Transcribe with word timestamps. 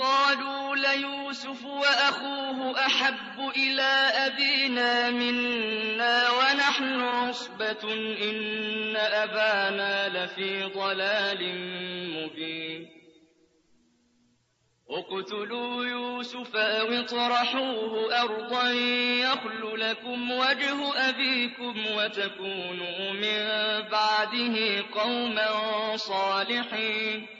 قالوا 0.00 0.76
ليوسف 0.76 1.64
وأخوه 1.64 2.86
أحب 2.86 3.50
إلى 3.56 3.92
أبينا 4.26 5.10
منا 5.10 6.30
ونحن 6.30 7.00
عصبة 7.00 7.92
إن 8.22 8.96
أبانا 8.96 10.08
لفي 10.08 10.62
ضلال 10.62 11.40
مبين. 12.16 12.88
اقتلوا 14.90 15.84
يوسف 15.84 16.56
أو 16.56 16.86
اطرحوه 16.86 18.22
أرضا 18.22 18.70
يخل 19.20 19.80
لكم 19.80 20.30
وجه 20.30 21.08
أبيكم 21.08 21.86
وتكونوا 21.96 23.12
من 23.12 23.42
بعده 23.88 24.84
قوما 24.92 25.96
صالحين. 25.96 27.39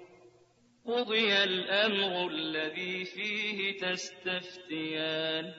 قضي 0.85 1.43
الأمر 1.43 2.27
الذي 2.31 3.05
فيه 3.05 3.77
تستفتيان 3.77 5.53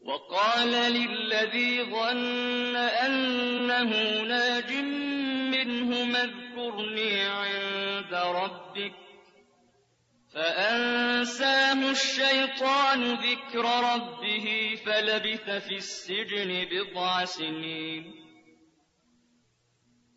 وقال 0.00 0.70
للذي 0.92 1.82
ظن 1.82 2.76
أنه 2.76 4.22
ناج 4.22 4.72
منه 4.72 5.96
اذكرني 6.56 7.20
عند 7.20 8.14
ربك 8.14 8.92
فأنساه 10.34 11.90
الشيطان 11.90 13.14
ذكر 13.14 13.64
ربه 13.94 14.78
فلبث 14.86 15.50
في 15.50 15.74
السجن 15.76 16.68
بضع 16.70 17.24
سنين 17.24 18.25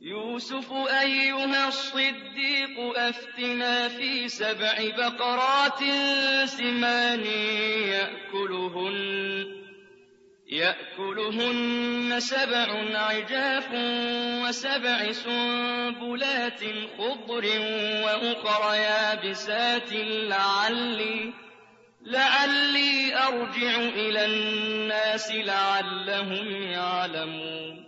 يوسف 0.00 0.72
أيها 0.72 1.68
الصديق 1.68 2.78
أفتنا 2.96 3.88
في 3.88 4.28
سبع 4.28 4.74
بقرات 4.96 5.78
سمان 6.44 7.24
يأكلهن 7.90 9.46
يأكلهن 10.48 12.20
سبع 12.20 12.98
عجاف 12.98 13.68
وسبع 14.44 15.12
سنبلات 15.12 16.60
خضر 16.98 17.44
وأخر 18.04 18.74
يابسات 18.74 19.92
لعلي 19.92 21.32
لعلي 22.02 23.16
أرجع 23.16 23.76
إلى 23.76 24.24
الناس 24.24 25.32
لعلهم 25.32 26.62
يعلمون. 26.62 27.87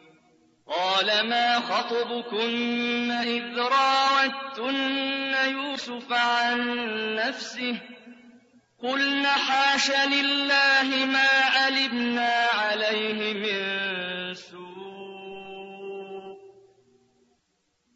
قال 0.71 1.27
ما 1.27 1.59
خطبكن 1.59 3.11
إذ 3.11 3.59
راوتن 3.59 5.33
يوسف 5.45 6.13
عن 6.13 6.75
نفسه 7.15 7.81
قلن 8.83 9.25
حاش 9.25 9.91
لله 9.91 11.05
ما 11.05 11.29
علمنا 11.29 12.47
عليه 12.53 13.33
من 13.33 14.33
سوء. 14.33 14.61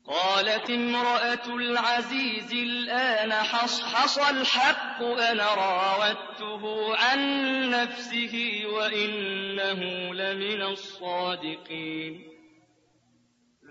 قالت 0.08 0.70
امرأة 0.70 1.48
العزيز 1.48 2.54
الآن 2.54 3.34
حصحص 3.34 4.18
الحق 4.18 5.04
أنا 5.04 5.54
راودته 5.54 6.96
عن 6.96 7.20
نفسه 7.70 8.64
وإنه 8.66 10.14
لمن 10.14 10.62
الصادقين. 10.62 12.35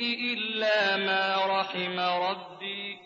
إلا 0.00 0.96
ما 0.96 1.60
رحم 1.60 2.00
ربي. 2.00 2.98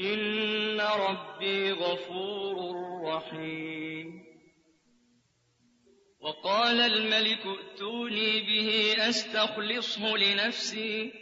إن 0.00 0.80
ربي 0.80 1.72
غفور 1.72 2.56
رحيم. 3.04 4.24
وقال 6.20 6.80
الملك 6.80 7.40
ائتوني 7.46 8.40
به 8.40 8.94
أستخلصه 9.08 10.16
لنفسي. 10.16 11.12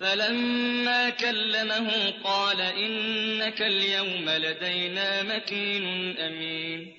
فلما 0.00 1.10
كلمه 1.10 2.10
قال 2.24 2.60
إنك 2.60 3.62
اليوم 3.62 4.30
لدينا 4.30 5.22
مكين 5.22 6.16
أمين. 6.16 6.94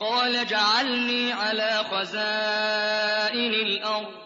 قال 0.00 0.36
اجعلني 0.36 1.32
على 1.32 1.84
خزائن 1.90 3.52
الأرض. 3.54 4.25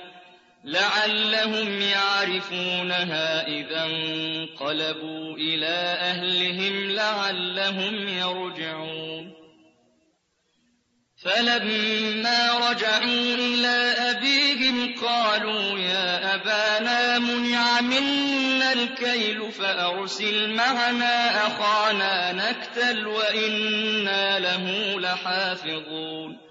لعلهم 0.65 1.81
يعرفونها 1.81 3.47
إذا 3.47 3.85
انقلبوا 3.85 5.35
إلى 5.37 5.75
أهلهم 5.99 6.91
لعلهم 6.91 8.07
يرجعون. 8.07 9.33
فلما 11.23 12.69
رجعوا 12.69 13.35
إلى 13.35 13.93
أبيهم 13.97 14.95
قالوا 15.01 15.79
يا 15.79 16.35
أبانا 16.35 17.19
منع 17.19 17.81
منا 17.81 18.73
الكيل 18.73 19.51
فأرسل 19.51 20.53
معنا 20.53 21.47
أخانا 21.47 22.31
نكتل 22.31 23.07
وإنا 23.07 24.39
له 24.39 24.99
لحافظون. 24.99 26.50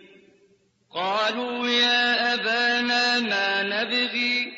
قالوا 0.93 1.69
يا 1.69 2.33
أبانا 2.33 3.19
ما 3.19 3.63
نبغي؟ 3.63 4.51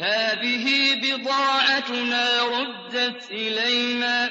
هذه 0.00 0.94
بضاعتنا 0.94 2.42
ردت 2.42 3.30
إلينا 3.30 4.30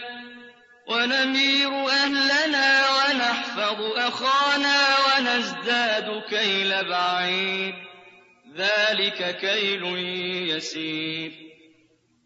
ونمير 0.87 1.89
أهلنا 1.89 2.83
ونحفظ 2.89 3.81
أخانا 3.81 4.77
ونزداد 5.07 6.21
كيل 6.29 6.83
بعيد 6.83 7.75
ذلك 8.57 9.37
كيل 9.37 9.83
يسير. 10.49 11.50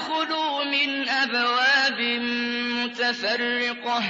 وادخلوا 0.00 0.64
من 0.64 1.08
أبواب 1.08 2.00
متفرقة 2.84 4.02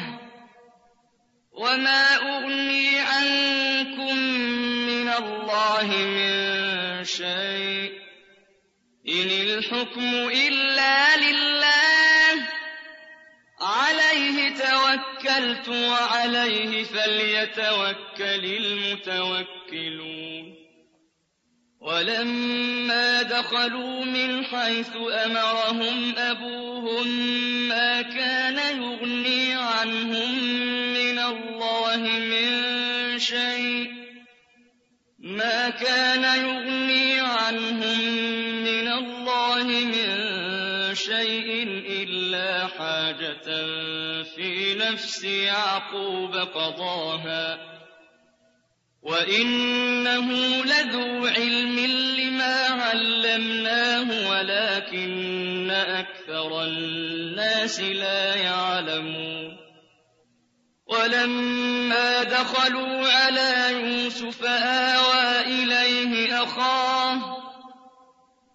وما 1.53 2.17
أغني 2.17 2.99
عنكم 2.99 4.17
من 4.87 5.09
الله 5.09 5.97
من 5.97 7.05
شيء 7.05 7.93
إن 9.09 9.31
الحكم 9.31 10.15
إلا 10.29 11.17
لله 11.17 12.47
عليه 13.61 14.55
توكلت 14.55 15.69
وعليه 15.69 16.85
فليتوكل 16.85 18.45
المتوكلون 18.45 20.60
ولما 21.81 23.23
دخلوا 23.23 24.05
من 24.05 24.45
حيث 24.45 24.91
أمرهم 24.97 26.15
أبوهم 26.19 27.09
ما 27.69 28.03
كان 28.03 28.83
يغني 28.83 29.55
عنهم 29.55 30.35
من 30.93 31.19
الله 31.19 31.97
من 31.97 33.19
شيء 33.19 33.91
ما 35.19 35.71
كان 35.71 36.25
يغني 36.25 37.21
عنهم 37.21 38.01
من 38.65 38.89
الله 38.89 39.65
من 39.65 40.11
شيء 40.95 41.65
إلا 41.89 42.67
حاجة 42.67 43.47
في 44.25 44.75
نفس 44.75 45.25
يعقوب 45.25 46.35
قضاها. 46.35 47.70
وإنه 49.03 50.33
لذو 50.65 51.27
علم 51.27 51.79
لما 52.19 52.67
علمناه 52.67 54.31
ولكن 54.31 55.71
أكثر 55.71 56.65
الناس 56.65 57.81
لا 57.81 58.35
يعلمون 58.35 59.57
ولما 60.87 62.23
دخلوا 62.23 63.09
على 63.09 63.73
يوسف 63.73 64.45
آوى 64.45 65.41
إليه 65.41 66.43
أخاه 66.43 67.41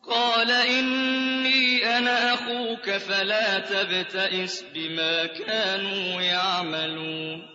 قال 0.09 0.51
إني 0.51 1.97
أنا 1.97 2.33
أخوك 2.33 2.89
فلا 2.89 3.59
تبتئس 3.59 4.65
بما 4.73 5.25
كانوا 5.25 6.21
يعملون 6.21 7.54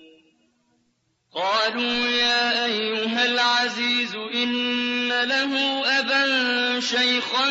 قالوا 1.35 2.07
يا 2.07 2.65
أيها 2.65 3.25
العزيز 3.25 4.15
إن 4.15 5.07
له 5.07 5.83
أبا 5.99 6.79
شيخا 6.79 7.45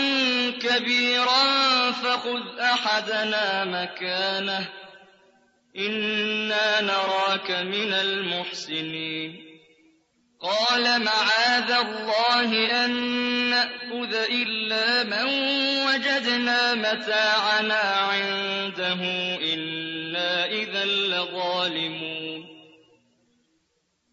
كبيرا 0.51 1.90
فخذ 1.90 2.59
أحدنا 2.61 3.64
مكانه 3.64 4.69
إنا 5.77 6.81
نراك 6.81 7.51
من 7.51 7.93
المحسنين. 7.93 9.37
قال 10.40 11.05
معاذ 11.05 11.71
الله 11.71 12.85
أن 12.85 12.90
نأخذ 13.51 14.14
إلا 14.14 15.03
من 15.05 15.27
وجدنا 15.87 16.75
متاعنا 16.75 17.81
عنده 17.81 19.01
إنا 19.55 20.47
إذا 20.47 20.85
لظالمون. 20.85 22.20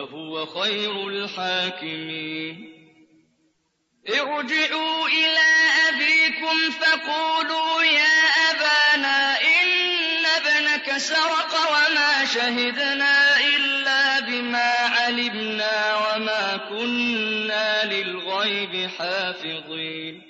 وهو 0.00 0.46
خير 0.46 1.08
الحاكمين. 1.08 2.76
ارجعوا 4.08 5.08
إلى 5.08 5.48
أبيكم 5.88 6.70
فقولوا 6.70 7.82
يا 7.82 8.16
أبانا 8.50 9.40
إن 9.40 10.26
ابنك 10.26 10.96
سرق 10.96 11.54
وما 11.72 12.24
شهدنا 12.24 13.40
إلا 13.56 14.20
بما 14.20 14.72
علمنا 14.72 15.96
وما 15.96 16.56
كنا 16.56 17.84
للغيب 17.84 18.90
حافظين. 18.98 20.29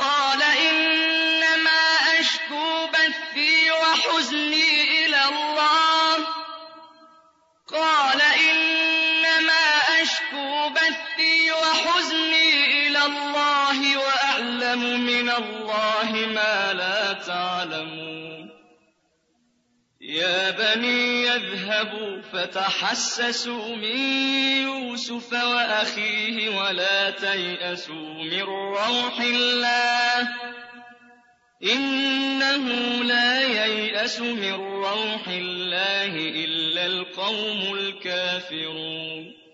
قال 0.00 0.42
إنما 0.42 1.82
أشكو 2.20 2.86
بثي 2.86 3.70
وحزني 3.70 5.06
إلى 5.06 5.24
الله. 5.24 6.26
قال 7.72 8.20
إنما 8.22 9.64
أشكو 10.02 10.68
بثي 10.68 11.52
وحزني 11.52 12.86
إلى 12.86 13.04
الله 13.04 13.98
وأعلم 13.98 15.00
من 15.00 15.30
الله 15.30 16.10
ما 16.34 16.72
لا 16.72 17.12
تعلمون 17.12 17.55
يا 20.16 20.50
بني 20.50 21.22
يذهبوا 21.22 22.22
فتحسسوا 22.32 23.76
من 23.76 23.96
يوسف 24.62 25.32
وأخيه 25.32 26.48
ولا 26.58 27.10
تيأسوا 27.10 28.24
من 28.24 28.42
روح 28.42 29.20
الله 29.20 30.28
إنه 31.62 32.68
لا 33.04 33.40
ييأس 33.40 34.20
من 34.20 34.52
روح 34.52 35.28
الله 35.28 36.12
إلا 36.44 36.86
القوم 36.86 37.74
الكافرون 37.74 39.45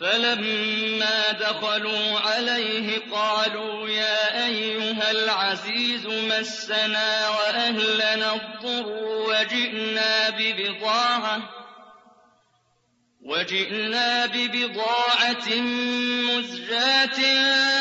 فلما 0.00 1.32
دخلوا 1.32 2.18
عليه 2.20 2.98
قالوا 3.10 3.88
يا 3.88 4.46
أيها 4.46 5.10
العزيز 5.10 6.06
مسنا 6.06 7.28
وأهلنا 7.28 8.34
الضر 8.34 8.86
وجئنا 9.28 10.30
ببضاعة 10.30 11.50
وجئنا 13.22 14.26
ببضاعة 14.26 15.48
مزجاة 16.30 17.18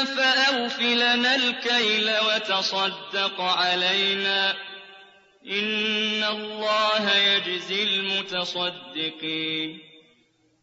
فأوف 0.03 0.79
لنا 0.79 1.35
الكيل 1.35 2.11
وتصدق 2.27 3.41
علينا 3.41 4.51
إن 5.47 6.23
الله 6.23 7.17
يجزي 7.17 7.83
المتصدقين 7.83 9.92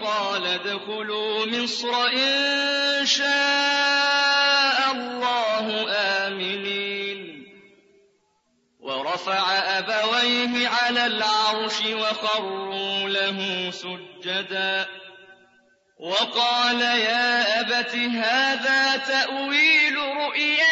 وَقَالَ 0.00 0.46
ادْخُلُوا 0.46 1.46
مِصْرَ 1.46 2.06
إِن 2.06 3.06
شَاءَ 3.06 4.92
اللَّهُ 4.92 5.86
آمِنِينَ. 5.90 7.46
وَرَفَعَ 8.80 9.52
أَبَوَيْهِ 9.78 10.68
عَلَى 10.68 11.06
الْعَرْشِ 11.06 11.80
وَخَرُّوا 11.86 13.08
لَهُ 13.08 13.70
سُجَّدًا. 13.70 14.88
وَقَالَ 16.00 16.80
يَا 16.80 17.60
أَبَتِ 17.60 17.96
هَٰذَا 17.96 18.96
تَأْوِيلُ 18.96 19.96
رُؤْيَايَ 19.98 20.71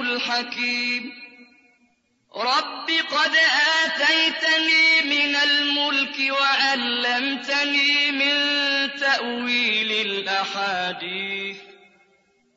الْحَكِيمُ. 0.00 1.12
رَبِّ 2.36 2.90
قَدْ 2.90 3.36
آتَيْتَنِي 3.84 5.02
مِنَ 5.02 5.36
الْمُلْكِ 5.36 6.40
وَعَلَّمْتَنِي 6.40 8.12
مِن 8.12 8.34
تَأْوِيلِ 9.00 10.06
الْأَحَادِيثِ. 10.06 11.56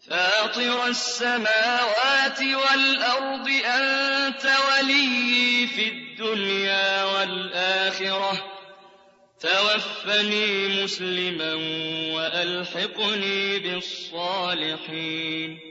فَاطِرَ 0.09 0.87
السَّمَاوَاتِ 0.87 2.41
وَالْأَرْضِ 2.41 3.49
أَنتَ 3.65 4.45
وَلِيِّي 4.45 5.67
فِي 5.67 5.87
الدُّنْيَا 5.87 7.03
وَالْآخِرَةِ 7.03 8.33
ۖ. 8.33 8.37
تَوَفَّنِي 9.39 10.83
مُسْلِمًا 10.83 11.53
وَأَلْحِقْنِي 12.15 13.59
بِالصَّالِحِينَ. 13.59 15.70